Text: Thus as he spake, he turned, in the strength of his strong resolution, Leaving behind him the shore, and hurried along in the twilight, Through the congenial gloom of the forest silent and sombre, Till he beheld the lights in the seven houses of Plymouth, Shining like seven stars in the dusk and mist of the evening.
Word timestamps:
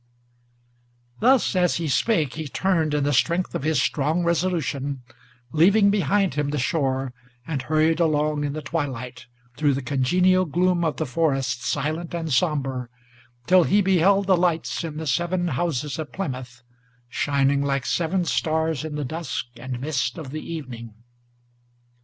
Thus 1.19 1.55
as 1.55 1.75
he 1.75 1.87
spake, 1.87 2.33
he 2.33 2.47
turned, 2.47 2.95
in 2.95 3.03
the 3.03 3.13
strength 3.13 3.53
of 3.53 3.61
his 3.61 3.79
strong 3.79 4.23
resolution, 4.23 5.03
Leaving 5.51 5.91
behind 5.91 6.33
him 6.33 6.49
the 6.49 6.57
shore, 6.57 7.13
and 7.45 7.61
hurried 7.61 7.99
along 7.99 8.43
in 8.43 8.53
the 8.53 8.63
twilight, 8.63 9.27
Through 9.57 9.75
the 9.75 9.83
congenial 9.83 10.45
gloom 10.45 10.83
of 10.83 10.97
the 10.97 11.05
forest 11.05 11.63
silent 11.63 12.15
and 12.15 12.33
sombre, 12.33 12.89
Till 13.45 13.63
he 13.63 13.79
beheld 13.83 14.25
the 14.25 14.35
lights 14.37 14.83
in 14.83 14.97
the 14.97 15.05
seven 15.05 15.49
houses 15.49 15.99
of 15.99 16.11
Plymouth, 16.11 16.63
Shining 17.07 17.61
like 17.63 17.85
seven 17.85 18.25
stars 18.25 18.83
in 18.83 18.95
the 18.95 19.05
dusk 19.05 19.49
and 19.57 19.79
mist 19.79 20.17
of 20.17 20.31
the 20.31 20.41
evening. 20.41 20.95